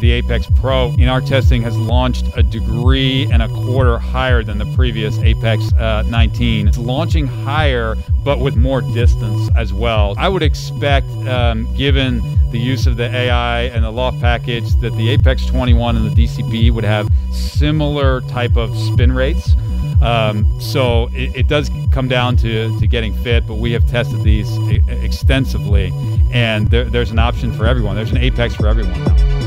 [0.00, 4.58] the Apex Pro in our testing has launched a degree and a quarter higher than
[4.58, 6.68] the previous Apex uh, 19.
[6.68, 10.14] It's launching higher, but with more distance as well.
[10.18, 14.94] I would expect, um, given the use of the AI and the loft package, that
[14.96, 19.54] the Apex 21 and the DCB would have similar type of spin rates.
[20.00, 24.22] Um, so it, it, does come down to, to getting fit, but we have tested
[24.22, 24.48] these
[24.88, 25.92] extensively,
[26.30, 27.96] and there, there's an option for everyone.
[27.96, 29.37] There's an Apex for everyone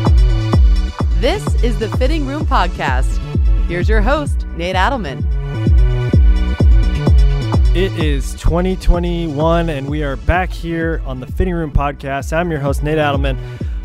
[1.22, 3.18] This is the Fitting Room Podcast.
[3.68, 5.24] Here's your host, Nate Adelman.
[7.76, 12.34] It is 2021, and we are back here on the Fitting Room Podcast.
[12.34, 13.38] I'm your host, Nate Adelman,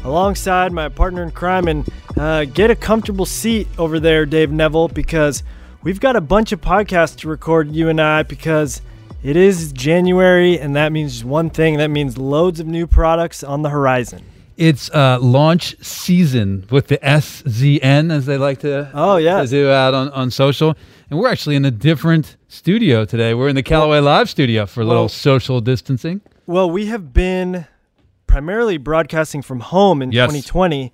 [0.03, 1.69] alongside my partner in crime.
[1.69, 1.87] And
[2.17, 5.43] uh, get a comfortable seat over there, Dave Neville, because
[5.87, 8.83] We've got a bunch of podcasts to record, you and I, because
[9.23, 13.63] it is January, and that means one thing that means loads of new products on
[13.63, 14.25] the horizon.
[14.56, 19.43] It's uh, launch season with the SZN, as they like to, oh, yeah.
[19.43, 20.74] to do out on, on social.
[21.10, 23.35] And we're actually in a different studio today.
[23.35, 26.23] We're in the Callaway Live studio for a little well, social distancing.
[26.46, 27.66] Well, we have been
[28.26, 30.29] primarily broadcasting from home in yes.
[30.29, 30.93] 2020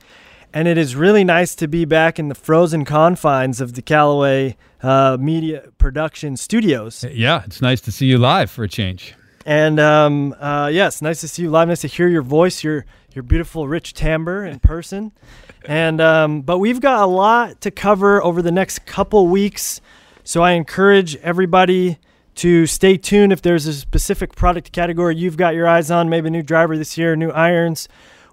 [0.54, 4.56] and it is really nice to be back in the frozen confines of the Callaway
[4.82, 7.04] uh, Media Production Studios.
[7.10, 9.14] Yeah, it's nice to see you live for a change.
[9.46, 11.68] And um, uh, yes, nice to see you live.
[11.68, 15.12] Nice to hear your voice, your your beautiful, rich timbre in person.
[15.66, 19.80] and um, but we've got a lot to cover over the next couple weeks,
[20.24, 21.98] so I encourage everybody
[22.36, 26.28] to stay tuned if there's a specific product category you've got your eyes on, maybe
[26.28, 27.88] a new driver this year, new irons.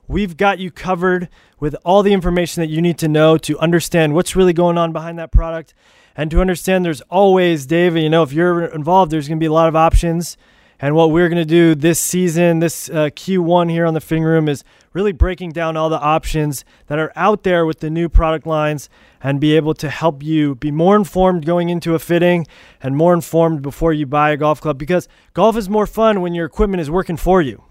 [0.08, 4.16] We've got you covered with all the information that you need to know to understand
[4.16, 5.74] what's really going on behind that product
[6.16, 9.48] and to understand there's always, Dave, you know, if you're involved, there's going to be
[9.48, 10.36] a lot of options.
[10.82, 14.24] And what we're going to do this season, this uh, Q1 here on the Fitting
[14.24, 14.64] Room, is
[14.94, 18.90] really breaking down all the options that are out there with the new product lines
[19.22, 22.48] and be able to help you be more informed going into a fitting
[22.82, 26.34] and more informed before you buy a golf club because golf is more fun when
[26.34, 27.62] your equipment is working for you.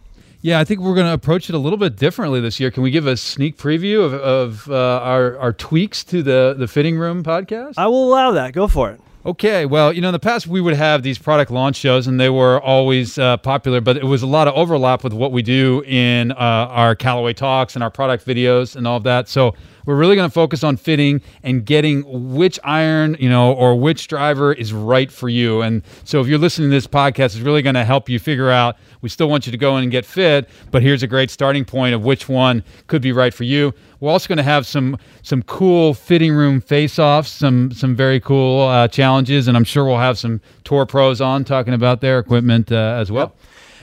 [0.41, 2.71] Yeah, I think we're going to approach it a little bit differently this year.
[2.71, 6.69] Can we give a sneak preview of, of uh, our, our tweaks to the, the
[6.69, 7.75] Fitting Room podcast?
[7.77, 8.53] I will allow that.
[8.53, 9.01] Go for it.
[9.27, 12.21] Okay, well, you know, in the past we would have these product launch shows, and
[12.21, 15.43] they were always uh, popular, but it was a lot of overlap with what we
[15.43, 19.29] do in uh, our Callaway talks and our product videos and all of that.
[19.29, 19.55] So
[19.89, 22.05] we're really going to focus on fitting and getting
[22.37, 25.63] which iron, you know, or which driver is right for you.
[25.63, 28.51] And so if you're listening to this podcast, it's really going to help you figure
[28.51, 28.77] out.
[29.01, 31.65] We still want you to go in and get fit, but here's a great starting
[31.65, 33.73] point of which one could be right for you.
[34.01, 38.69] We're also going to have some some cool fitting room face-offs, some some very cool
[38.69, 42.71] uh, challenges, and I'm sure we'll have some tour pros on talking about their equipment
[42.71, 43.33] uh, as well.
[43.35, 43.37] Yep.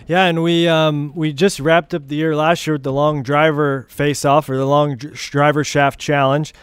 [0.08, 3.24] Yeah, and we um, we just wrapped up the year last year with the long
[3.24, 6.54] driver face off or the long driver shaft challenge.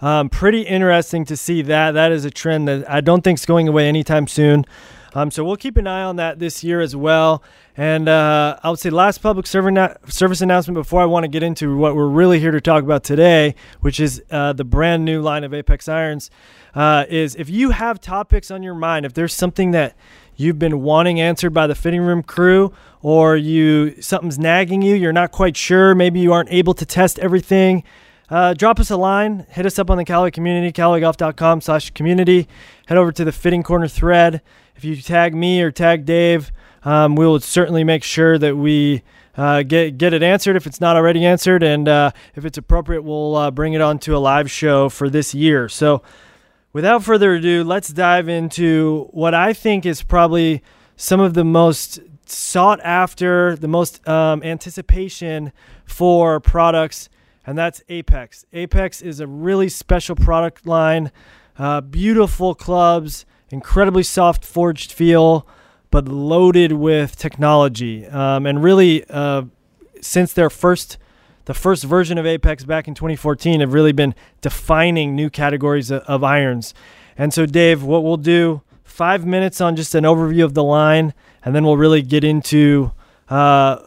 [0.00, 1.92] Um, pretty interesting to see that.
[1.92, 4.66] That is a trend that I don't think is going away anytime soon.
[5.14, 7.42] Um, so we'll keep an eye on that this year as well.
[7.76, 11.76] And uh, I would say last public service announcement before I want to get into
[11.76, 15.44] what we're really here to talk about today, which is uh, the brand new line
[15.44, 16.30] of Apex irons,
[16.74, 19.96] uh, is if you have topics on your mind, if there's something that
[20.42, 25.12] you've been wanting answered by the fitting room crew or you something's nagging you you're
[25.12, 27.82] not quite sure maybe you aren't able to test everything.
[28.28, 32.48] Uh, drop us a line hit us up on the callaway community callawaygolf.com slash community.
[32.86, 34.42] Head over to the fitting corner thread.
[34.74, 36.50] If you tag me or tag dave
[36.84, 39.02] um, we will certainly make sure that we
[39.36, 43.02] uh, get get it answered if it's not already answered and uh, if it's appropriate
[43.02, 45.68] we'll uh, bring it on to a live show for this year.
[45.68, 46.02] So
[46.72, 50.62] without further ado, let's dive into what I think is probably
[50.96, 55.52] some of the most sought after, the most um, anticipation
[55.84, 57.08] for products,
[57.46, 58.44] and that's Apex.
[58.52, 61.10] Apex is a really special product line,
[61.58, 65.46] uh, beautiful clubs, incredibly soft forged feel,
[65.90, 68.06] but loaded with technology.
[68.06, 69.42] Um, and really, uh,
[70.00, 70.96] since their first
[71.44, 76.02] the first version of Apex back in 2014 have really been defining new categories of,
[76.02, 76.74] of irons.
[77.16, 81.14] And so, Dave, what we'll do five minutes on just an overview of the line,
[81.44, 82.92] and then we'll really get into
[83.28, 83.78] uh,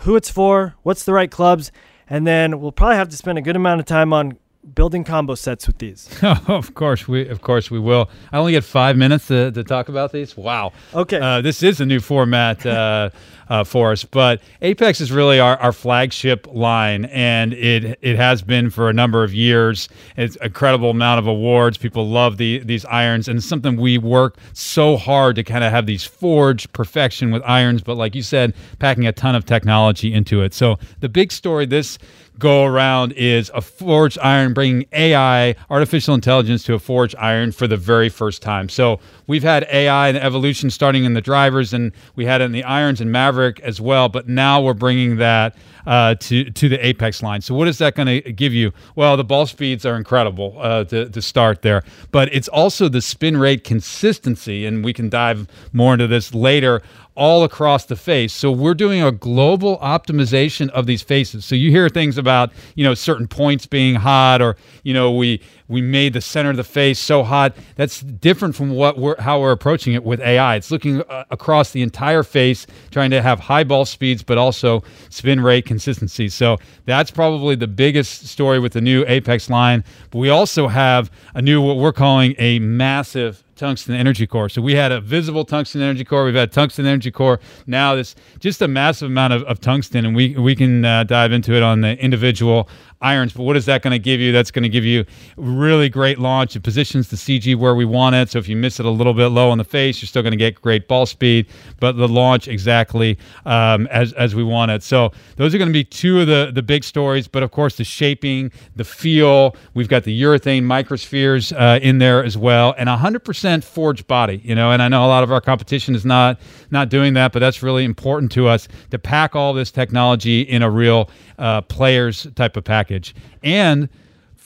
[0.00, 1.72] who it's for, what's the right clubs,
[2.08, 4.38] and then we'll probably have to spend a good amount of time on
[4.74, 6.08] building combo sets with these.
[6.22, 8.08] of course we of course we will.
[8.30, 10.36] I only get five minutes to, to talk about these.
[10.36, 10.72] Wow.
[10.94, 11.18] Okay.
[11.18, 12.64] Uh, this is a new format.
[12.64, 13.10] Uh,
[13.52, 14.02] uh, for us.
[14.02, 18.94] But Apex is really our, our flagship line, and it it has been for a
[18.94, 19.90] number of years.
[20.16, 21.76] It's an incredible amount of awards.
[21.76, 25.70] People love the these irons, and it's something we work so hard to kind of
[25.70, 27.82] have these forged perfection with irons.
[27.82, 30.54] But like you said, packing a ton of technology into it.
[30.54, 31.98] So the big story this
[32.38, 37.66] go around is a forged iron bringing AI, artificial intelligence, to a forged iron for
[37.66, 38.68] the very first time.
[38.68, 42.52] So we've had AI and evolution starting in the drivers, and we had it in
[42.52, 43.12] the irons and
[43.42, 44.08] Maverick as well.
[44.08, 45.56] But now we're bringing that
[45.86, 47.40] uh, to to the Apex line.
[47.40, 48.72] So what is that going to give you?
[48.94, 53.00] Well, the ball speeds are incredible uh, to to start there, but it's also the
[53.00, 56.82] spin rate consistency, and we can dive more into this later
[57.14, 58.32] all across the face.
[58.32, 61.44] So we're doing a global optimization of these faces.
[61.44, 65.40] So you hear things about, you know, certain points being hot or, you know, we
[65.68, 67.56] we made the center of the face so hot.
[67.76, 70.56] That's different from what we're how we're approaching it with AI.
[70.56, 74.82] It's looking uh, across the entire face, trying to have high ball speeds but also
[75.10, 76.28] spin rate consistency.
[76.28, 79.84] So that's probably the biggest story with the new Apex line.
[80.10, 84.48] But we also have a new what we're calling a massive tungsten energy core.
[84.48, 86.24] So we had a visible tungsten energy core.
[86.24, 87.40] We've had tungsten energy core.
[87.66, 91.32] Now this just a massive amount of, of tungsten, and we we can uh, dive
[91.32, 92.68] into it on the individual
[93.02, 93.32] irons.
[93.32, 94.32] But what is that going to give you?
[94.32, 95.04] That's going to give you
[95.36, 96.56] really great launch.
[96.56, 98.30] It positions the CG where we want it.
[98.30, 100.32] So if you miss it a little bit low on the face, you're still going
[100.32, 101.46] to get great ball speed,
[101.80, 104.82] but the launch exactly um, as, as we want it.
[104.82, 107.28] So those are going to be two of the, the big stories.
[107.28, 112.24] But of course, the shaping, the feel, we've got the urethane microspheres uh, in there
[112.24, 114.40] as well, and 100% forged body.
[114.44, 116.40] You know, and I know a lot of our competition is not
[116.70, 120.62] not doing that, but that's really important to us to pack all this technology in
[120.62, 123.14] a real uh, players type of package.
[123.42, 123.88] And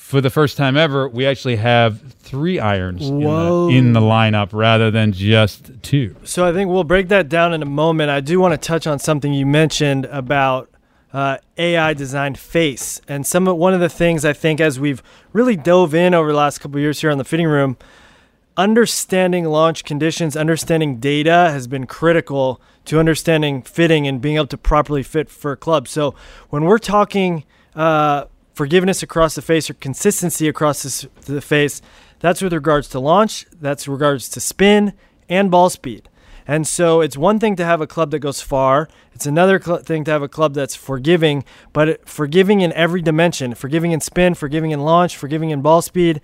[0.06, 4.50] for the first time ever, we actually have three irons in the, in the, lineup
[4.52, 6.14] rather than just two.
[6.22, 8.10] So I think we'll break that down in a moment.
[8.10, 10.70] I do want to touch on something you mentioned about
[11.12, 15.02] uh, AI designed face, and some of, one of the things I think as we've
[15.32, 17.76] really dove in over the last couple years here on the fitting room,
[18.56, 24.58] understanding launch conditions, understanding data has been critical to understanding fitting and being able to
[24.58, 25.88] properly fit for a club.
[25.88, 26.14] So
[26.50, 27.44] when we're talking
[27.74, 28.24] uh,
[28.54, 31.82] forgiveness across the face or consistency across this, the face,
[32.20, 34.94] that's with regards to launch, that's regards to spin
[35.28, 36.08] and ball speed.
[36.48, 38.88] And so it's one thing to have a club that goes far.
[39.12, 43.54] It's another cl- thing to have a club that's forgiving, but forgiving in every dimension,
[43.54, 46.20] forgiving in spin, forgiving in launch, forgiving in ball speed.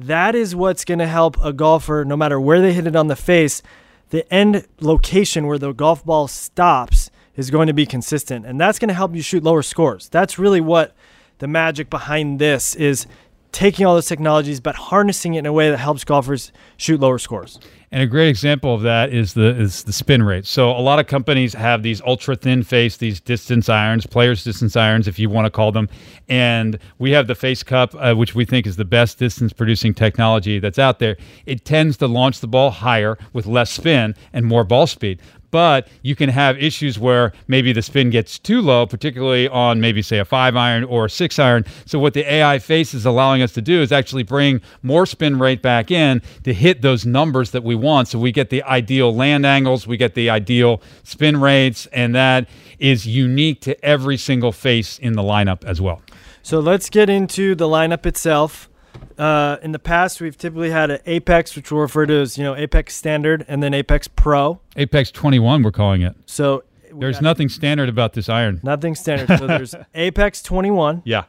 [0.00, 3.08] That is what's going to help a golfer, no matter where they hit it on
[3.08, 3.62] the face,
[4.08, 8.78] the end location where the golf ball stops is going to be consistent and that's
[8.78, 10.08] going to help you shoot lower scores.
[10.08, 10.94] That's really what
[11.38, 13.06] the magic behind this is
[13.52, 17.18] taking all those technologies but harnessing it in a way that helps golfers shoot lower
[17.18, 17.58] scores
[17.92, 20.46] and a great example of that is the is the spin rate.
[20.46, 24.76] So a lot of companies have these ultra thin face, these distance irons, players distance
[24.76, 25.88] irons, if you want to call them.
[26.28, 29.92] And we have the Face Cup, uh, which we think is the best distance producing
[29.92, 31.16] technology that's out there.
[31.46, 35.20] It tends to launch the ball higher with less spin and more ball speed
[35.50, 40.02] but you can have issues where maybe the spin gets too low, particularly on maybe
[40.02, 41.64] say a five iron or a six iron.
[41.86, 45.38] So what the AI face is allowing us to do is actually bring more spin
[45.38, 48.08] rate back in to hit those numbers that we want.
[48.08, 52.48] So we get the ideal land angles, we get the ideal spin rates, and that
[52.78, 56.00] is unique to every single face in the lineup as well.
[56.42, 58.69] So let's get into the lineup itself.
[59.18, 62.44] Uh, in the past, we've typically had an Apex, which we'll refer to as you
[62.44, 64.60] know Apex Standard, and then Apex Pro.
[64.76, 66.16] Apex 21, we're calling it.
[66.26, 68.60] So there's nothing standard about this iron.
[68.62, 69.38] Nothing standard.
[69.38, 71.02] So there's Apex 21.
[71.04, 71.24] Yeah.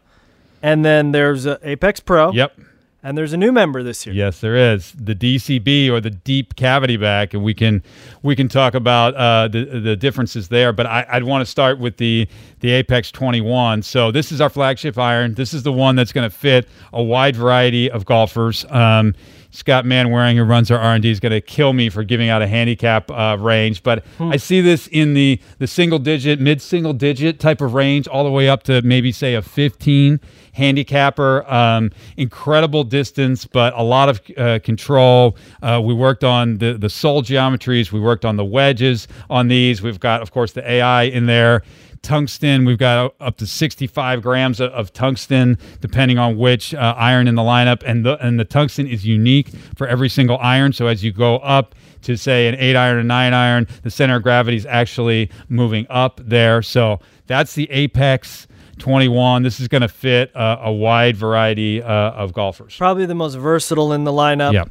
[0.63, 2.31] And then there's Apex Pro.
[2.31, 2.59] Yep.
[3.03, 4.13] And there's a new member this year.
[4.13, 7.81] Yes, there is the DCB or the deep cavity back, and we can
[8.21, 10.71] we can talk about uh, the the differences there.
[10.71, 12.27] But I, would want to start with the
[12.59, 13.81] the Apex 21.
[13.81, 15.33] So this is our flagship iron.
[15.33, 18.65] This is the one that's going to fit a wide variety of golfers.
[18.69, 19.15] Um,
[19.51, 22.47] Scott Manwaring, who runs our R&D, is going to kill me for giving out a
[22.47, 23.83] handicap uh, range.
[23.83, 24.31] But hmm.
[24.31, 28.23] I see this in the the single digit, mid single digit type of range, all
[28.23, 30.19] the way up to maybe say a 15
[30.53, 31.49] handicapper.
[31.51, 35.37] Um, incredible distance, but a lot of uh, control.
[35.61, 37.91] Uh, we worked on the the sole geometries.
[37.91, 39.81] We worked on the wedges on these.
[39.81, 41.63] We've got, of course, the AI in there
[42.01, 42.65] tungsten.
[42.65, 47.35] We've got up to 65 grams of, of tungsten, depending on which uh, iron in
[47.35, 47.83] the lineup.
[47.85, 50.73] And the, and the tungsten is unique for every single iron.
[50.73, 54.15] So as you go up to, say, an eight iron, a nine iron, the center
[54.15, 56.61] of gravity is actually moving up there.
[56.61, 58.47] So that's the Apex.
[58.79, 59.43] 21.
[59.43, 62.75] This is going to fit uh, a wide variety uh, of golfers.
[62.75, 64.53] Probably the most versatile in the lineup.
[64.53, 64.63] Yeah.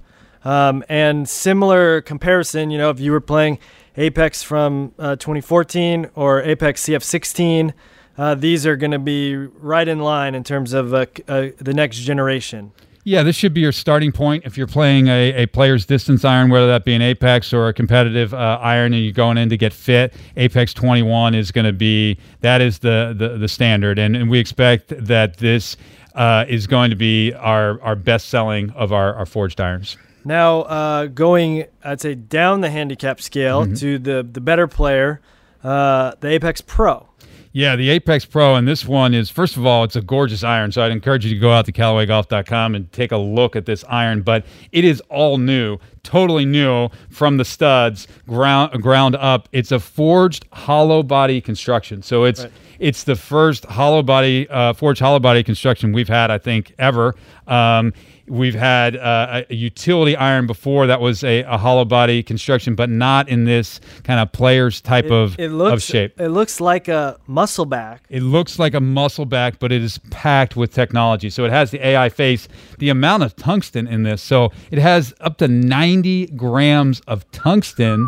[0.45, 3.59] Um, and similar comparison, you know, if you were playing
[3.97, 7.73] Apex from uh, 2014 or Apex CF16,
[8.17, 11.75] uh, these are going to be right in line in terms of uh, uh, the
[11.75, 12.73] next generation.
[13.03, 16.51] Yeah, this should be your starting point if you're playing a, a player's distance iron,
[16.51, 19.57] whether that be an Apex or a competitive uh, iron, and you're going in to
[19.57, 20.13] get fit.
[20.37, 24.39] Apex 21 is going to be that is the the, the standard, and, and we
[24.39, 25.79] expect that this
[26.15, 29.97] uh, is going to be our our best selling of our, our forged irons.
[30.25, 33.75] Now, uh, going, I'd say down the handicap scale Mm-hmm.
[33.75, 35.21] to the the better player,
[35.65, 37.07] uh, the Apex Pro.
[37.53, 40.71] Yeah, the Apex Pro, and this one is, first of all, it's a gorgeous iron.
[40.71, 43.85] So I'd encourage you to go out to CallawayGolf.com and take a look at this
[43.89, 44.23] iron.
[44.23, 49.49] But it is all new, totally new from the studs, ground ground up.
[49.51, 52.03] It's a forged hollow body construction.
[52.03, 52.53] So it's Right.
[52.79, 57.17] it's the first hollow body, uh, forged hollow body construction we've had, I think, ever.
[57.49, 57.93] Um,
[58.31, 62.89] We've had uh, a utility iron before that was a, a hollow body construction, but
[62.89, 66.21] not in this kind of players type It, of, it looks of shape.
[66.21, 68.05] It looks like a muscle back.
[68.09, 71.29] It looks like a muscle back, but it is packed with technology.
[71.29, 72.47] So it has the AI face,
[72.79, 74.23] the amount of tungsten in this.
[74.23, 78.07] So it has up to 90 grams of tungsten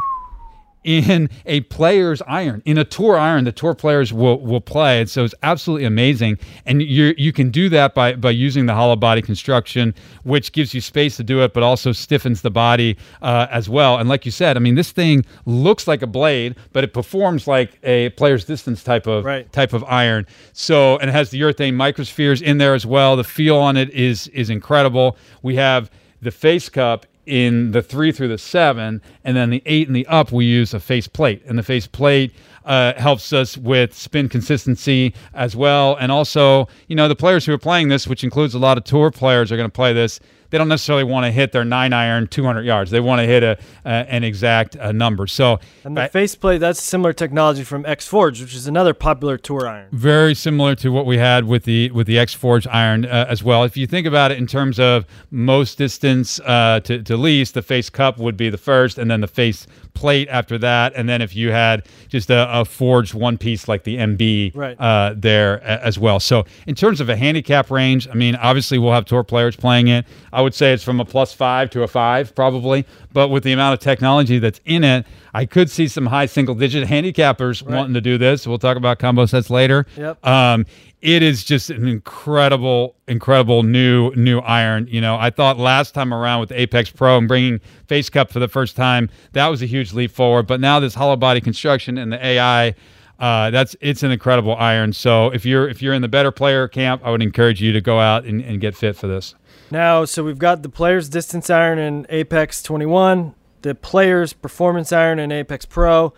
[0.85, 3.45] in a player's iron, in a tour iron.
[3.45, 6.39] The tour players will will play, and so it's absolutely amazing.
[6.67, 10.75] And you you can do that by by using the hollow body construction, which gives
[10.75, 13.99] you space to do it, but also stiffens the body uh, as well.
[13.99, 17.47] And like you said, I mean, this thing looks like a blade, but it performs
[17.47, 19.51] like a player's distance type of Right.
[19.53, 20.27] type of iron.
[20.53, 23.17] So and it has the urethane microspheres in there as well.
[23.17, 25.17] The feel on it is is incredible.
[25.43, 29.87] We have the face cup in the three through the seven, and then the eight
[29.87, 32.33] and the up, we use a face plate, and the face plate
[32.64, 35.97] uh, helps us with spin consistency as well.
[35.97, 38.85] And also, you know, the players who are playing this, which includes a lot of
[38.85, 40.21] tour players, are going to play this.
[40.53, 42.91] They don't necessarily want to hit their nine iron 200 yards.
[42.91, 45.27] They want to hit a, uh, an exact uh, number.
[45.27, 49.67] So, And the faceplate, that's similar technology from X Forged, which is another popular tour
[49.67, 49.89] iron.
[49.93, 53.43] very similar to what we had with the with the X Forged iron uh, as
[53.43, 53.65] well.
[53.65, 57.63] If you think about it in terms of most distance uh, to, to least, the
[57.63, 61.23] face cup would be the first, and then the face plate after that, and then
[61.23, 64.77] if you had just a, a forged one piece like the MB Right.
[64.79, 66.21] uh, there a- as well.
[66.21, 69.89] So in terms of a handicap range, I mean, obviously we'll have tour players playing
[69.89, 70.05] it.
[70.33, 73.53] I would say it's from a plus five to a five probably, but with the
[73.53, 77.95] amount of technology that's in it, I could see some high single digit handicappers wanting
[77.95, 78.47] to do this.
[78.47, 79.87] We'll talk about combo sets later.
[79.97, 80.27] Yep.
[80.27, 80.67] Um,
[81.03, 84.87] it is just an incredible, incredible new new iron.
[84.89, 88.39] You know, I thought last time around with Apex Pro and bringing Face Cup for
[88.39, 90.47] the first time, that was a huge leap forward.
[90.47, 92.75] But now this hollow body construction and the AI,
[93.19, 94.93] uh, that's it's an incredible iron.
[94.93, 97.81] So if you're if you're in the better player camp, I would encourage you to
[97.81, 99.35] go out and, and get fit for this.
[99.73, 105.19] Now, so we've got the player's distance iron in Apex 21, the player's performance iron
[105.19, 106.12] in Apex Pro,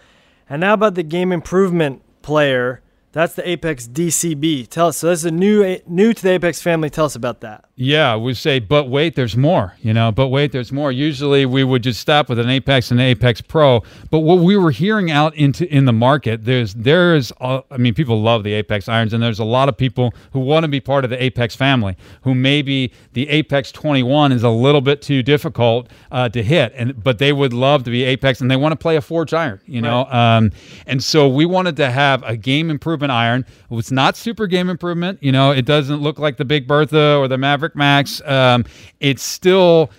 [0.51, 2.83] and now about the game improvement player.
[3.13, 4.67] That's the Apex DCB.
[4.67, 4.97] Tell us.
[4.97, 6.91] So this is a new new to the Apex family.
[6.91, 7.67] Tell us about that.
[7.77, 10.93] Yeah, we say, but wait, there's more, you know, but wait, there's more.
[10.93, 14.57] Usually we would just stop with an Apex and an Apex Pro, but what we
[14.57, 18.53] were hearing out into in the market, there's there's uh, I mean, people love the
[18.53, 21.21] Apex irons and there's a lot of people who want to be part of the
[21.21, 26.45] Apex family, who maybe the Apex 21 is a little bit too difficult uh, to
[26.45, 29.01] hit and but they would love to be Apex and they want to play a
[29.01, 30.05] forged iron, you know.
[30.05, 30.53] Um,
[30.87, 33.45] and so we wanted to have a game improvement iron.
[33.73, 37.27] It's not super game improvement, you know, it doesn't look like the Big Bertha or
[37.27, 38.21] the Maverick Max.
[38.25, 38.65] Um,
[39.01, 39.91] it's still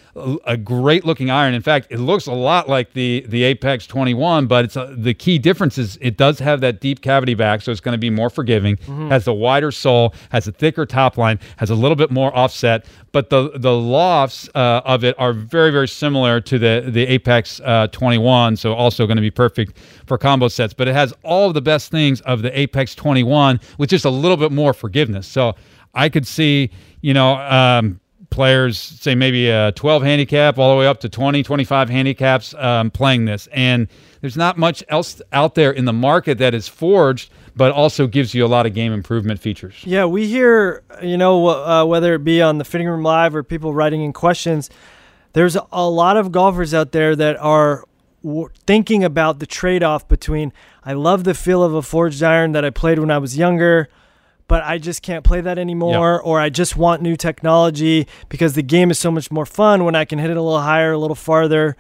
[0.46, 1.54] a- great looking iron.
[1.54, 5.14] In fact, it looks a lot like the the Apex 21, but it's a, the
[5.14, 8.10] key difference is it does have that deep cavity back, so it's going to be
[8.10, 8.78] more forgiving.
[9.10, 12.86] Has a wider sole, has a thicker top line, has a little bit more offset,
[13.12, 17.60] but the the lofts uh, of it are very very similar to the the Apex
[17.64, 18.56] uh, 21.
[18.56, 20.74] So also going to be perfect for combo sets.
[20.74, 24.10] But it has all of the best things of the Apex 21 with just a
[24.10, 25.28] little bit more forgiveness.
[25.28, 25.56] So
[25.94, 26.72] I could see,
[27.06, 27.36] you know.
[27.36, 28.00] Um,
[28.32, 32.92] players say maybe a 12 handicap all the way up to 20 25 handicaps um,
[32.92, 33.88] playing this and
[34.20, 38.34] there's not much else out there in the market that is forged but also gives
[38.34, 42.26] you a lot of game improvement features Yeah, we hear, you know, uh, whether it
[42.26, 44.70] be on the Fitting Room Live or people writing in questions,
[45.34, 47.86] there's a lot of golfers out there that are
[48.66, 50.52] thinking about the trade off between
[50.84, 53.88] I love the feel of a forged iron that I played when I was younger,
[54.48, 58.62] but I just can't play that anymore, or I just want new technology because the
[58.62, 60.98] game is so much more fun when I can hit it a little higher, a
[60.98, 61.76] little farther.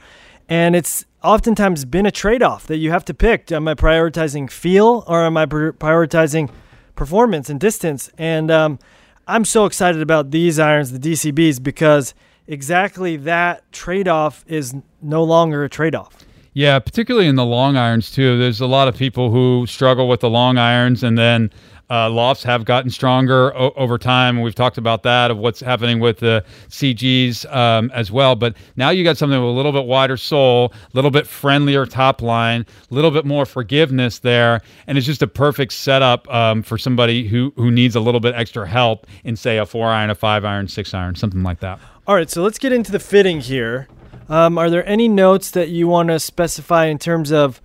[0.49, 3.51] And it's oftentimes been a trade off that you have to pick.
[3.51, 6.49] Am I prioritizing feel or am I prioritizing
[6.95, 8.09] performance and distance?
[8.17, 8.79] And um,
[9.27, 12.13] I'm so excited about these irons, the DCBs, because
[12.47, 16.25] exactly that trade off is no longer a trade off.
[16.53, 18.37] Yeah, particularly in the long irons too.
[18.37, 21.51] There's a lot of people who struggle with the long irons, and then
[21.89, 24.41] uh, lofts have gotten stronger o- over time.
[24.41, 28.35] We've talked about that of what's happening with the CGs um, as well.
[28.35, 31.85] But now you got something with a little bit wider sole, a little bit friendlier
[31.85, 36.63] top line, a little bit more forgiveness there, and it's just a perfect setup um,
[36.63, 40.09] for somebody who who needs a little bit extra help in say a four iron,
[40.09, 41.79] a five iron, six iron, something like that.
[42.07, 43.87] All right, so let's get into the fitting here.
[44.27, 47.61] Um, are there any notes that you want to specify in terms of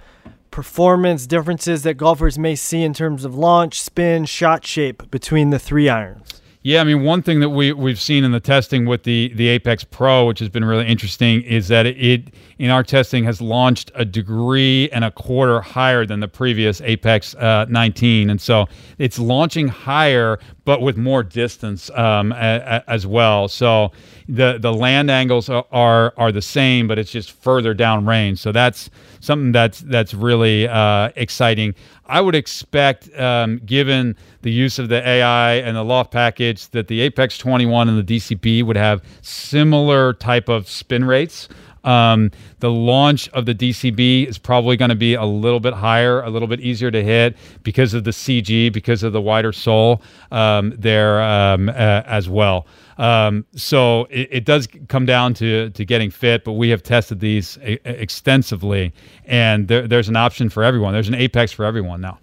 [0.51, 5.59] performance differences that golfers may see in terms of launch, spin, shot shape between the
[5.59, 6.41] three irons?
[6.63, 9.49] Yeah, I mean, one thing that we we've seen in the testing with the the
[9.49, 12.33] Apex Pro, which has been really interesting, is that it in
[12.69, 17.65] our testing has launched a degree and a quarter higher than the previous Apex uh,
[17.71, 18.67] 19, and so
[18.99, 23.49] it's launching higher, but with more distance um, a, a, as well.
[23.49, 23.93] So
[24.29, 28.41] the the land angles are, are, are the same, but it's just further down range.
[28.41, 28.91] So that's
[29.21, 31.75] something that's that's really uh, exciting.
[32.07, 36.89] I would expect, um, given the use of the AI and the loft package, that
[36.89, 41.49] the Apex 21 and the DCB would have similar type of spin rates.
[41.85, 46.21] Um, the launch of the DCB is probably going to be a little bit higher,
[46.23, 50.03] a little bit easier to hit because of the CG, because of the wider sole
[50.31, 52.67] um, there um, uh, as well.
[52.99, 57.19] Um, so it, it, does come down to to getting fit, but we have tested
[57.21, 58.93] these a- extensively,
[59.25, 60.93] and there, there's an option for everyone.
[60.93, 62.19] There's an Apex for everyone now.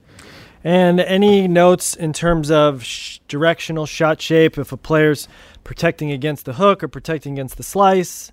[0.63, 5.27] And any notes in terms of sh- directional shot shape if a player's
[5.63, 8.31] protecting against the hook or protecting against the slice?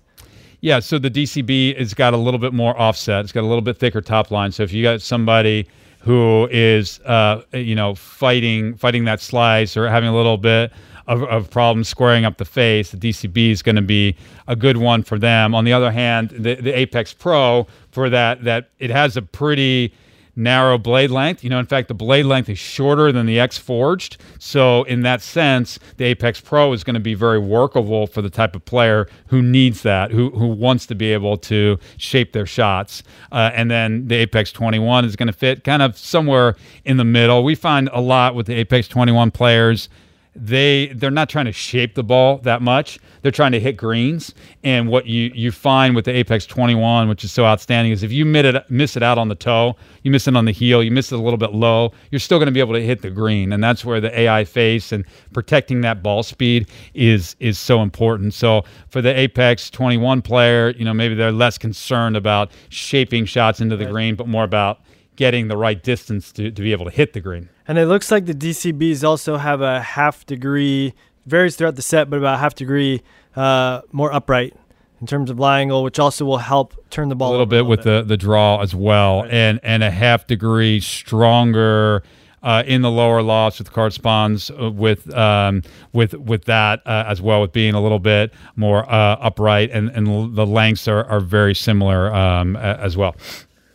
[0.65, 3.23] Yeah, so the DCB has got a little bit more offset.
[3.23, 4.51] It's got a little bit thicker top line.
[4.51, 5.67] So if you got somebody
[5.99, 10.71] who is, uh, you know, fighting fighting that slice or having a little bit
[11.05, 14.15] of, of problems squaring up the face, the DCB is going to be
[14.47, 15.53] a good one for them.
[15.53, 19.93] On the other hand, the, the Apex Pro for that that it has a pretty
[20.35, 21.43] narrow blade length.
[21.43, 24.17] You know, in fact, the blade length is shorter than the X Forged.
[24.39, 28.29] So, in that sense, the Apex Pro is going to be very workable for the
[28.29, 32.45] type of player who needs that, who, who wants to be able to shape their
[32.45, 33.03] shots.
[33.31, 37.05] Uh, and then the Apex 21 is going to fit kind of somewhere in the
[37.05, 37.43] middle.
[37.43, 39.89] We find a lot with the Apex 21 players
[40.35, 42.99] they they're not trying to shape the ball that much.
[43.21, 44.33] They're trying to hit greens.
[44.63, 48.11] And what you you find with the Apex 21, which is so outstanding, is if
[48.11, 50.83] you miss it miss it out on the toe, you miss it on the heel,
[50.83, 53.01] you miss it a little bit low, you're still going to be able to hit
[53.01, 53.53] the green.
[53.53, 58.33] And that's where the AI face and protecting that ball speed is is so important.
[58.33, 63.61] So for the Apex 21 player, you know maybe they're less concerned about shaping shots
[63.61, 63.91] into the right.
[63.91, 64.81] green, but more about
[65.15, 67.49] getting the right distance to, to be able to hit the green.
[67.67, 70.93] And it looks like the DCBs also have a half degree,
[71.25, 73.01] varies throughout the set, but about half degree
[73.35, 74.53] uh, more upright
[75.01, 77.57] in terms of lie angle, which also will help turn the ball a little bit
[77.57, 78.01] a little with bit.
[78.01, 79.31] the the draw as well, right.
[79.31, 82.03] and and a half degree stronger.
[82.43, 87.19] Uh, in the lower lofts, which corresponds uh, with um, with with that uh, as
[87.19, 91.19] well, with being a little bit more uh, upright, and, and the lengths are, are
[91.19, 93.15] very similar um, as well.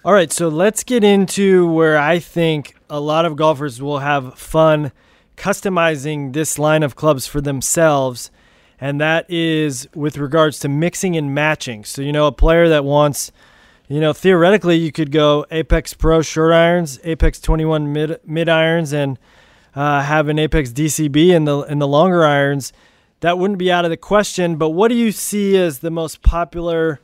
[0.02, 4.38] All right, so let's get into where I think a lot of golfers will have
[4.38, 4.92] fun
[5.36, 8.30] customizing this line of clubs for themselves,
[8.80, 11.84] and that is with regards to mixing and matching.
[11.84, 13.30] So, you know, a player that wants,
[13.88, 18.94] you know, theoretically, you could go Apex Pro short irons, Apex 21 mid mid irons,
[18.94, 19.18] and
[19.74, 22.72] uh, have an Apex DCB in the in the longer irons.
[23.20, 24.56] That wouldn't be out of the question.
[24.56, 27.00] But what do you see as the most popular?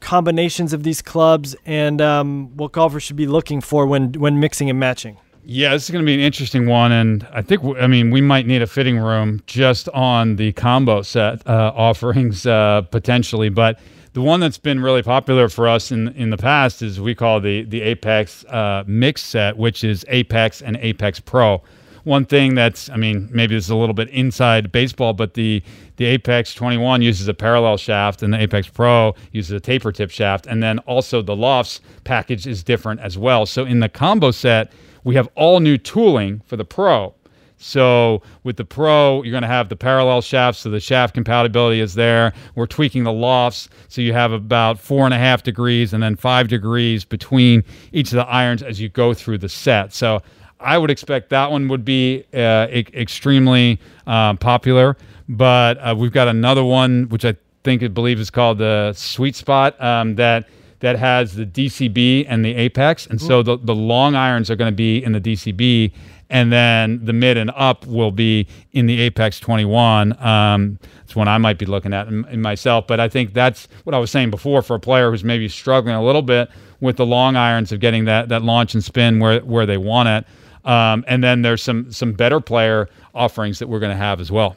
[0.00, 4.68] Combinations of these clubs and um, what golfers should be looking for when when mixing
[4.70, 5.18] and matching?
[5.44, 8.20] Yeah, this is going to be an interesting one, and I think I mean we
[8.20, 13.78] might need a fitting room just on the combo set uh, offerings uh, potentially, but
[14.12, 17.40] the one that's been really popular for us in in the past is we call
[17.40, 21.62] the the Apex uh, mix set, which is Apex and Apex Pro
[22.04, 25.62] one thing that's, I mean, maybe this is a little bit inside baseball, but the
[25.96, 30.10] the Apex 21 uses a parallel shaft, and the Apex Pro uses a taper tip
[30.10, 33.44] shaft, and then also the Lofts package is different as well.
[33.44, 34.72] So in the combo set,
[35.04, 37.14] we have all new tooling for the Pro.
[37.62, 41.80] So with the Pro, you're going to have the parallel shafts, so the shaft compatibility
[41.80, 42.32] is there.
[42.54, 46.16] We're tweaking the lofts, so you have about four and a half degrees and then
[46.16, 49.92] five degrees between each of the irons as you go through the set.
[49.92, 50.22] So
[50.60, 54.96] I would expect that one would be uh, e- extremely uh, popular.
[55.28, 59.36] But uh, we've got another one, which I think I believe is called the Sweet
[59.36, 60.48] Spot, um, that
[60.80, 64.72] that has the DCB and the Apex, and so the the long irons are going
[64.72, 65.92] to be in the DCB,
[66.30, 70.20] and then the mid and up will be in the Apex 21.
[70.24, 73.68] Um, that's one I might be looking at in, in myself, but I think that's
[73.84, 76.96] what I was saying before for a player who's maybe struggling a little bit with
[76.96, 80.24] the long irons of getting that that launch and spin where where they want it.
[80.64, 84.30] Um, and then there's some some better player offerings that we're going to have as
[84.30, 84.56] well.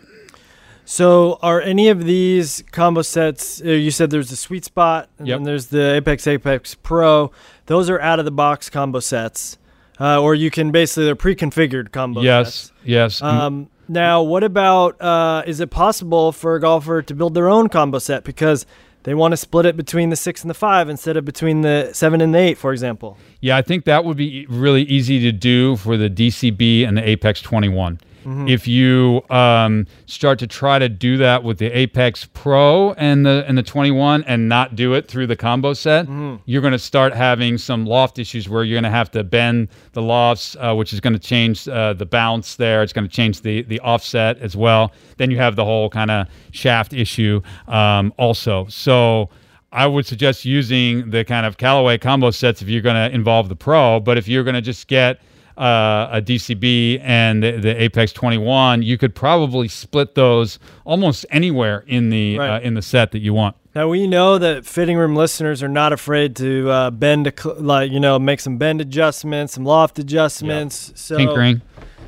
[0.85, 3.61] So, are any of these combo sets?
[3.61, 5.37] Uh, you said there's the sweet spot, and Yep.
[5.37, 7.31] then there's the Apex Apex Pro.
[7.67, 9.57] Those are out of the box combo sets,
[9.99, 12.71] uh, or you can basically they're pre-configured combo yes, sets.
[12.83, 13.21] yes.
[13.21, 15.01] Mm, Um, now, what about?
[15.01, 18.65] Uh, is it possible for a golfer to build their own combo set because
[19.03, 21.89] they want to split it between the six and the five instead of between the
[21.93, 23.17] seven and the eight, for example?
[23.41, 27.07] Yeah, I think that would be really easy to do for the DCB and the
[27.07, 27.99] Apex 21.
[28.47, 33.43] If you um, start to try to do that with the Apex Pro and the
[33.47, 36.07] and the 21 and not do it through the combo set,
[36.45, 39.67] you're going to start having some loft issues where you're going to have to bend
[39.93, 42.83] the lofts, uh, which is going to change uh, the bounce there.
[42.83, 44.91] It's going to change the the offset as well.
[45.17, 48.67] Then you have the whole kind of shaft issue um, also.
[48.67, 49.29] So.
[49.75, 53.49] I would suggest using the kind of Callaway combo sets if you're going to involve
[53.49, 53.99] the Pro.
[53.99, 55.19] But if you're going to just get
[55.57, 61.83] uh, a DCB and the, the Apex 21, you could probably split those almost anywhere
[61.87, 62.55] in the Right.
[62.57, 63.55] uh, in the set that you want.
[63.75, 67.91] Now we know that fitting room listeners are not afraid to uh, bend, cl- like
[67.91, 70.91] you know, make some bend adjustments, some loft adjustments.
[70.95, 71.61] So Tinkering.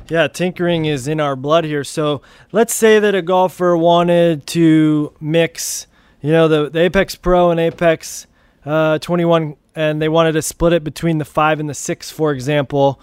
[0.08, 1.82] Yeah, tinkering is in our blood here.
[1.82, 5.88] So let's say that a golfer wanted to mix,
[6.22, 8.28] you know, the, the Apex Pro and Apex
[8.64, 12.30] uh, 21, and they wanted to split it between the five and the six, for
[12.32, 13.00] example.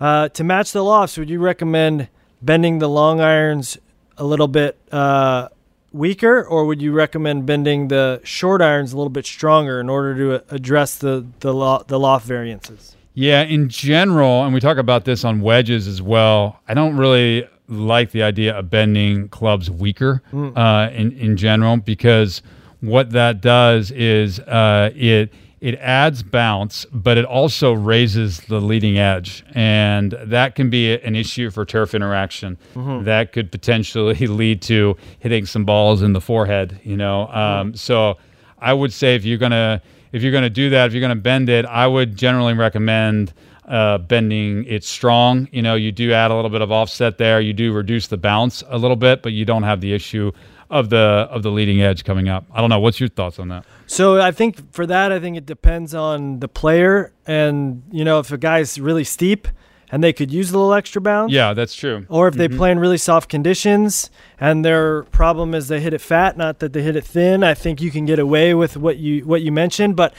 [0.00, 2.08] Uh, to match the lofts, would you recommend
[2.40, 3.76] bending the long irons
[4.16, 5.48] a little bit uh,
[5.92, 10.14] weaker, or would you recommend bending the short irons a little bit stronger in order
[10.16, 12.96] to uh, address the the, lo- the loft variances?
[13.14, 16.60] Yeah, in general, and we talk about this on wedges as well.
[16.68, 22.42] I don't really like the idea of bending clubs weaker uh, in in general because
[22.80, 28.98] what that does is uh, it it adds bounce, but it also raises the leading
[28.98, 32.56] edge, and that can be an issue for turf interaction.
[33.04, 36.80] That could potentially lead to hitting some balls in the forehead.
[36.84, 38.18] You know, um, so
[38.58, 41.48] I would say if you're gonna if you're gonna do that, if you're gonna bend
[41.48, 43.32] it, I would generally recommend
[43.66, 45.48] uh, bending it strong.
[45.52, 47.40] You know, you do add a little bit of offset there.
[47.40, 50.32] You do reduce the bounce a little bit, but you don't have the issue
[50.70, 50.96] of the
[51.30, 52.44] of the leading edge coming up.
[52.52, 52.80] I don't know.
[52.80, 53.64] What's your thoughts on that?
[53.86, 58.18] So I think for that, I think it depends on the player, and you know,
[58.18, 59.48] if a guy's really steep
[59.90, 62.04] and they could use a little extra bounce, Yeah, that's true.
[62.10, 66.02] or if they play in really soft conditions and their problem is they hit it
[66.02, 67.42] fat, not that they hit it thin.
[67.42, 70.12] I think you can get away with what you what you mentioned, but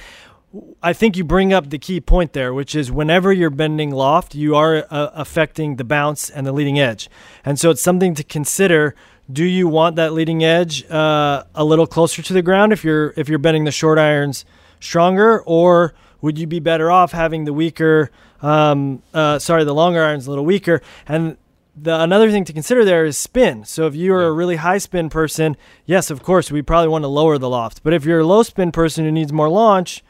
[0.81, 4.33] I think you bring up the key point there, which is whenever you're bending loft,
[4.33, 7.07] you are uh, affecting the bounce and the leading edge,
[7.45, 8.95] and so it's something to consider.
[9.31, 13.13] Do you want that leading edge uh, a little closer to the ground if you're
[13.15, 14.43] if you're bending the short irons
[14.79, 18.09] stronger, or would you be better off having the weaker,
[18.41, 20.81] um, uh, sorry, the longer irons a little weaker?
[21.07, 21.37] And
[21.75, 23.65] the another thing to consider there is spin.
[23.65, 27.03] So if you are a really high spin person, yes, of course, we probably want
[27.03, 27.83] to lower the loft.
[27.83, 30.03] But if you're a low spin person who needs more launch,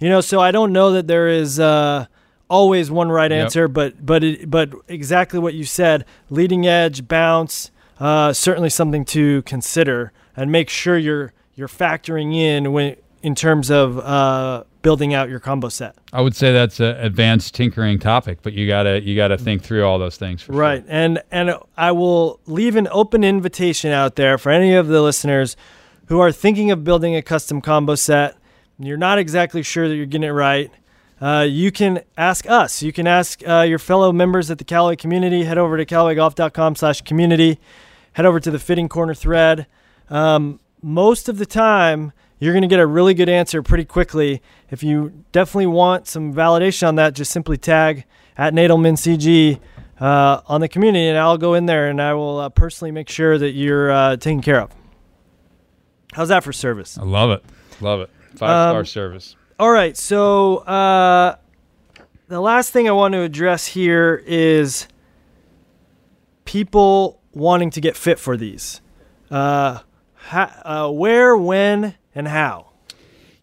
[0.00, 2.06] you know, so I don't know that there is uh,
[2.50, 3.44] always one right Yep.
[3.44, 9.04] answer, but but it, but exactly what you said, leading edge, bounce, uh, certainly something
[9.06, 15.14] to consider and make sure you're you're factoring in when in terms of uh, building
[15.14, 15.96] out your combo set.
[16.12, 19.84] I would say that's an advanced tinkering topic, but you gotta you gotta think through
[19.84, 20.42] all those things.
[20.42, 20.60] For sure.
[20.60, 20.84] Right.
[20.86, 25.56] And and I will leave an open invitation out there for any of the listeners
[26.06, 28.36] who are thinking of building a custom combo set.
[28.76, 30.70] and You're not exactly sure that you're getting it right.
[31.20, 32.82] Uh, you can ask us.
[32.82, 35.44] You can ask uh, your fellow members at the Callaway community.
[35.44, 37.58] Head over to CallawayGolf.com slash community.
[38.14, 39.66] Head over to the Fitting Corner thread.
[40.10, 44.42] Um, most of the time, you're going to get a really good answer pretty quickly.
[44.70, 48.04] If you definitely want some validation on that, just simply tag
[48.36, 49.60] at Nadelman CG
[50.00, 53.08] uh, on the community, and I'll go in there and I will uh, personally make
[53.08, 54.70] sure that you're uh, taken care of.
[56.12, 56.98] How's that for service?
[56.98, 57.44] I love it.
[57.80, 58.10] Love it.
[58.30, 59.36] Five star Um, service.
[59.56, 61.36] All right, so uh,
[62.26, 64.88] the last thing I want to address here is
[66.44, 68.80] people wanting to get fit for these.
[69.30, 69.78] Uh,
[70.14, 72.70] ha- uh, where, when, and how?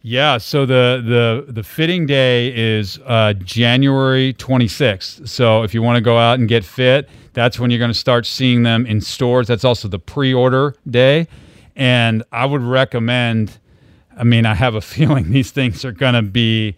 [0.02, 1.02] Yeah, so the
[1.47, 5.30] the the fitting day is uh, January 26th.
[5.30, 7.97] So if you want to go out and get fit, that's when you're going to
[7.97, 9.47] start seeing them in stores.
[9.47, 11.28] That's also the pre-order day,
[11.78, 13.60] and I would recommend
[14.22, 16.78] I mean, I have a feeling these things are going to be.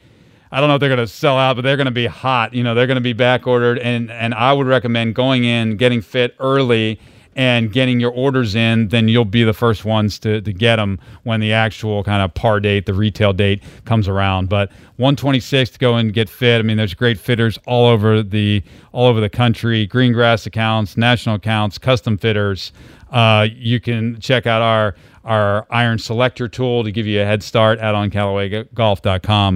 [0.52, 2.54] I don't know if they're going to sell out, but they're going to be hot.
[2.54, 5.78] You know, they're going to be back ordered, and and I would recommend going in,
[5.78, 7.00] getting fit early,
[7.36, 8.90] and getting your orders in.
[8.90, 12.34] Then you'll be the first ones to to get them when the actual kind of
[12.34, 14.50] par date, the retail date comes around.
[14.50, 16.60] But 126 to go and get fit.
[16.60, 19.88] I mean, there's great fitters all over the all over the country.
[19.88, 22.72] Greengrass accounts, national accounts, custom fitters.
[23.12, 27.44] Uh, you can check out our our iron selector tool to give you a head
[27.44, 28.10] start at on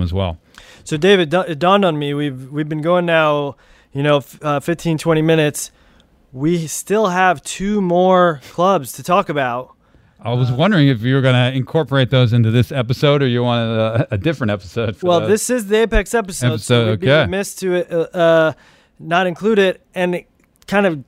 [0.01, 0.37] as well.
[0.83, 3.55] So, David, it dawned on me we've we've been going now,
[3.91, 5.71] you know, uh, 15, 20 minutes.
[6.37, 9.73] We still have two more clubs to talk about.
[10.21, 13.41] I was wondering if you were going to incorporate those into this episode, or you
[13.41, 15.01] wanted a, a different episode.
[15.01, 15.29] Well, those.
[15.29, 17.05] this is the Apex episode, episode so we'd okay.
[17.05, 18.53] be remiss to uh, uh,
[18.99, 20.23] not include it, and
[20.67, 21.03] kind of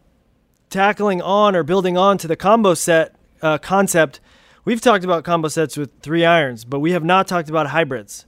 [0.72, 3.13] tackling on or building on to the combo set
[3.44, 4.20] uh, concept.
[4.65, 8.26] We've talked about combo sets with three irons, but we have not talked about hybrids.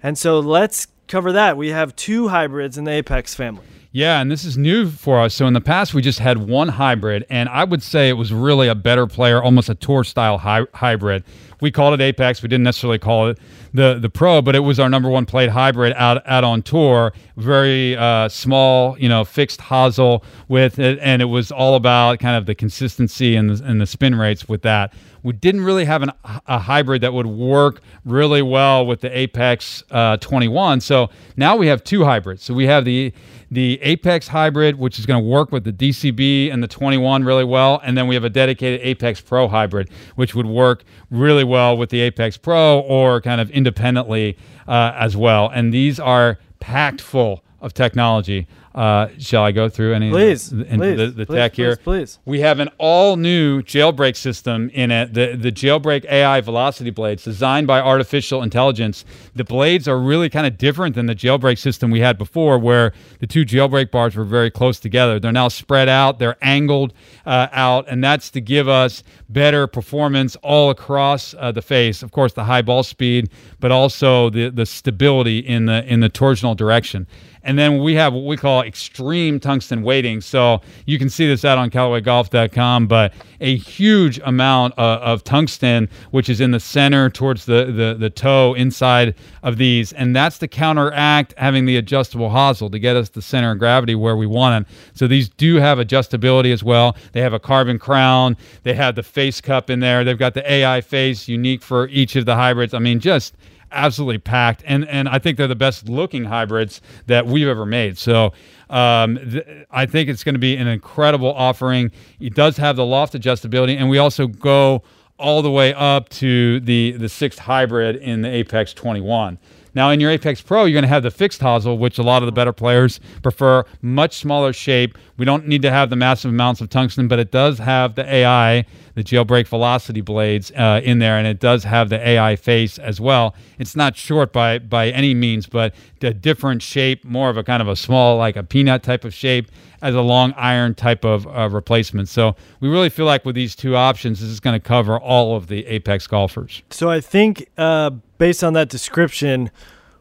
[0.00, 1.56] And so let's cover that.
[1.56, 3.64] We have two hybrids in the Apex family.
[3.96, 5.32] Yeah, and this is new for us.
[5.32, 8.30] So in the past, we just had one hybrid, and I would say it was
[8.30, 11.24] really a better player, almost a tour style hy- hybrid.
[11.60, 12.42] We called it Apex.
[12.42, 13.38] We didn't necessarily call it
[13.72, 17.12] the the Pro, but it was our number one played hybrid out out on tour.
[17.36, 22.36] Very uh, small, you know, fixed hosel with it, and it was all about kind
[22.36, 24.92] of the consistency and the, and the spin rates with that
[25.26, 26.12] we didn't really have an,
[26.46, 30.80] a hybrid that would work really well with the Apex uh, 21.
[30.80, 32.44] So now we have two hybrids.
[32.44, 33.12] So we have the
[33.50, 37.44] the Apex hybrid, which is going to work with the DCB and the 21 really
[37.44, 41.76] well, and then we have a dedicated Apex Pro hybrid, which would work really well
[41.76, 44.36] with the Apex Pro or kind of independently
[44.68, 45.48] uh, as well.
[45.48, 48.46] And these are packed full of technology.
[48.76, 51.76] Uh, shall I go through any please, the, please, the, the please, tech here?
[51.76, 56.90] Please, We have an all new jailbreak system in it, the, the jailbreak AI velocity
[56.90, 59.06] blades designed by artificial intelligence.
[59.34, 62.92] The blades are really kind of different than the jailbreak system we had before, where
[63.18, 65.18] the two jailbreak bars were very close together.
[65.18, 66.92] They're now spread out, they're angled
[67.24, 72.02] uh, out, and that's to give us better performance all across uh, the face.
[72.02, 76.10] Of course, the high ball speed, but also the, the stability in the, in the
[76.10, 77.06] torsional direction.
[77.46, 80.20] And then we have what we call extreme tungsten weighting.
[80.20, 85.88] So you can see this out on CallawayGolf.com, but a huge amount of, of tungsten,
[86.10, 89.92] which is in the center towards the, the, the toe inside of these.
[89.92, 93.94] And that's to counteract having the adjustable hosel to get us the center of gravity
[93.94, 94.74] where we want them.
[94.94, 96.96] So these do have adjustability as well.
[97.12, 100.50] They have a carbon crown, they have the face cup in there, they've got the
[100.50, 102.74] AI face unique for each of the hybrids.
[102.74, 103.36] I mean, just
[103.76, 107.98] absolutely packed, and and I think they're the best looking hybrids that we've ever made.
[107.98, 108.32] So
[108.70, 111.92] um, th- I think it's going to be an incredible offering.
[112.18, 114.82] It does have the loft adjustability, and we also go
[115.18, 119.38] all the way up to the the sixth hybrid in the Apex 21.
[119.76, 122.22] Now, in your Apex Pro, you're going to have the fixed hosel, which a lot
[122.22, 123.62] of the better players prefer.
[123.82, 124.96] Much smaller shape.
[125.18, 128.10] We don't need to have the massive amounts of tungsten, but it does have the
[128.10, 132.78] AI, the jailbreak velocity blades uh, in there, and it does have the AI face
[132.78, 133.34] as well.
[133.58, 137.60] It's not short by by any means, but a different shape, more of a kind
[137.60, 139.50] of a small, like a peanut type of shape,
[139.82, 142.08] as a long iron type of uh, replacement.
[142.08, 145.36] So we really feel like with these two options, this is going to cover all
[145.36, 146.62] of the Apex golfers.
[146.70, 149.50] So I think uh, based on that description,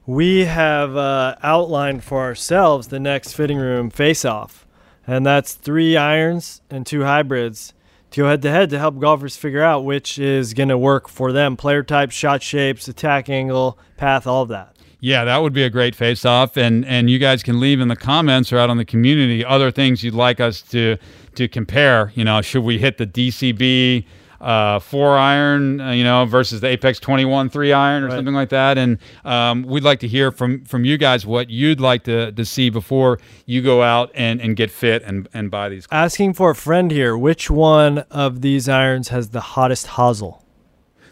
[0.05, 4.67] we have uh, outlined for ourselves the next fitting room face off.
[5.07, 7.73] And that's three irons and two hybrids
[8.11, 11.07] to go head to head to help golfers figure out which is going to work
[11.07, 14.75] for them player type, shot shapes, attack angle, path, all of that.
[14.99, 16.57] Yeah, that would be a great face off.
[16.57, 19.69] And, and you guys can leave in the comments or out on the community other
[19.69, 20.97] things you'd like us to,
[21.35, 22.11] to compare.
[22.15, 24.05] You know, should we hit the DCB?
[24.41, 28.15] Uh, four iron, uh, you know, versus the Apex 21 three iron or right.
[28.15, 28.77] something like that.
[28.77, 32.45] And um, we'd like to hear from from you guys what you'd like to, to
[32.45, 35.87] see before you go out and, and get fit and, and buy these.
[35.91, 40.41] Asking for a friend here, which one of these irons has the hottest hosel?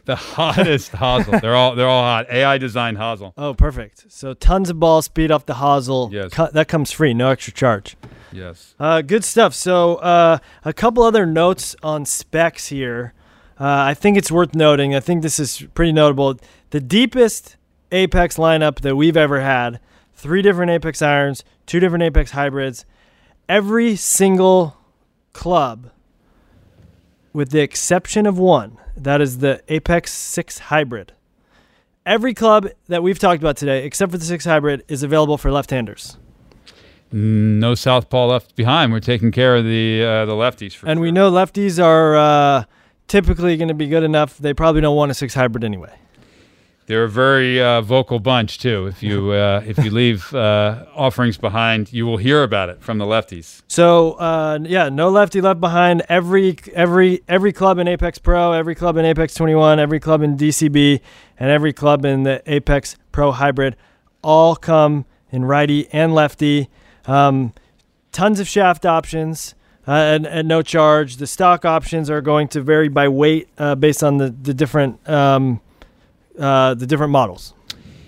[0.06, 1.40] The hottest hosel.
[1.42, 2.30] They're all they're all hot.
[2.30, 3.34] AI designed hosel.
[3.38, 4.12] Oh, perfect.
[4.12, 6.12] So tons of ball speed off the hosel.
[6.12, 6.34] Yes.
[6.54, 7.96] that comes free, no extra charge.
[8.34, 8.76] Yes.
[8.80, 9.54] Uh, good stuff.
[9.54, 13.14] So, uh, a couple other notes on specs here.
[13.60, 14.96] Uh, I think it's worth noting.
[14.96, 16.36] I think this is pretty notable.
[16.72, 17.56] The deepest
[17.92, 19.80] Apex lineup that we've ever had
[20.16, 22.86] three different Apex irons, two different Apex hybrids.
[23.48, 24.78] Every single
[25.34, 25.92] club,
[27.32, 31.14] with the exception of one, that is the Apex 6 hybrid.
[32.06, 35.52] Every club that we've talked about today, except for the 6 hybrid, is available for
[35.52, 36.18] left handers
[37.14, 38.92] no southpaw left behind.
[38.92, 40.82] We're taking care of the uh, the lefties.
[40.84, 41.00] and sure.
[41.00, 42.64] we know lefties are uh,
[43.08, 44.38] typically going to be good enough.
[44.38, 45.94] They probably don't want a six hybrid anyway.
[46.86, 48.88] They're a very uh, vocal bunch too.
[48.88, 52.98] If you uh, if you leave uh, offerings behind, you will hear about it from
[52.98, 53.62] the lefties.
[53.68, 56.04] So uh, yeah, no lefty left behind.
[56.10, 60.36] Every every every club in Apex Pro, every club in Apex 21, every club in
[60.36, 61.00] DCB,
[61.40, 63.76] and every club in the Apex Pro Hybrid,
[64.22, 66.70] all come in righty and lefty.
[67.06, 67.54] Um,
[68.12, 69.56] tons of shaft options.
[69.86, 71.18] Uh, and at no charge.
[71.18, 75.08] The stock options are going to vary by weight uh, based on the the different
[75.10, 75.60] um,
[76.40, 77.54] uh, the different models.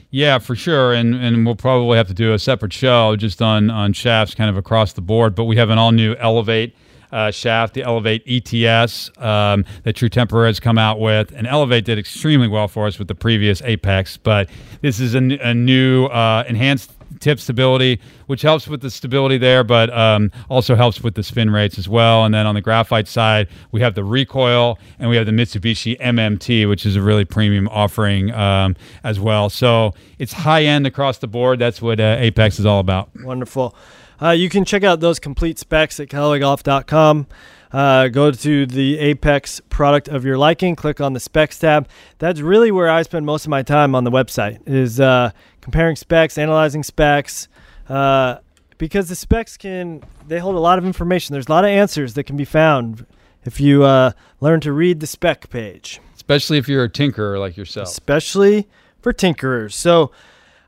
[0.10, 3.70] Yeah, for sure, and and we'll probably have to do a separate show just on
[3.70, 5.36] on shafts, kind of across the board.
[5.36, 6.76] But we have an all new Elevate.
[7.12, 11.32] Uh, shaft, the Elevate ETS um, that True Temper has come out with.
[11.32, 14.50] And Elevate did extremely well for us with the previous Apex, but
[14.82, 19.96] this is a new uh, enhanced tip stability, which helps with the stability there, but
[19.96, 22.26] um, also helps with the spin rates as well.
[22.26, 26.00] And then on the graphite side, we have the recoil and we have the Mitsubishi
[26.00, 29.50] MMT, which is a really premium offering um, as well.
[29.50, 31.60] So it's high end across the board.
[31.60, 33.10] That's what uh, Apex is all about.
[33.22, 33.76] Wonderful.
[34.22, 37.28] Uh, you can check out those complete specs at CallawayGolf.com.
[37.72, 41.90] Uh, go to the Apex product of your liking, click on the specs tab.
[42.20, 45.32] That's really where I spend most of my time on the website is uh,
[45.66, 47.48] comparing specs, analyzing specs,
[47.90, 48.38] uh,
[48.78, 51.34] because the specs can they hold a lot of information.
[51.34, 53.08] There's a lot of answers that can be found
[53.46, 57.58] if you uh, learn to read the spec page, especially if you're a tinkerer like
[57.58, 57.88] yourself.
[57.88, 58.68] Especially
[59.02, 59.74] for tinkerers.
[59.74, 60.12] So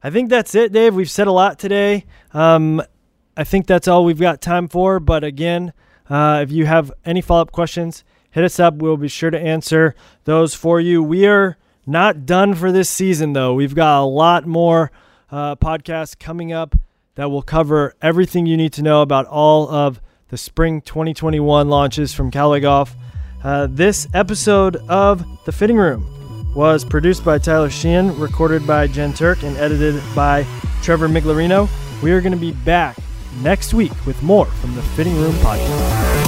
[0.02, 0.96] I think that's it, Dave.
[0.96, 2.06] We've said a lot today.
[2.34, 2.82] Um,
[3.38, 5.00] I think that's all we've got time for.
[5.00, 5.74] But again,
[6.10, 8.78] uh, if you have any follow up questions, hit us up.
[8.78, 11.04] We'll be sure to answer those for you.
[11.04, 11.56] We are
[11.88, 13.54] not done for this season, though.
[13.54, 14.92] We've got a lot more
[15.32, 16.76] uh, podcasts coming up
[17.16, 22.14] that will cover everything you need to know about all of the spring 2021 launches
[22.14, 22.96] from Callaway Golf.
[23.44, 29.14] Uh, this episode of The Fitting Room was produced by Tyler Sheehan, recorded by Jen
[29.14, 30.46] Turk, and edited by
[30.82, 31.70] Trevor Miglarino.
[32.02, 32.98] We are going to be back
[33.42, 36.27] next week with more from the Fitting Room Podcast.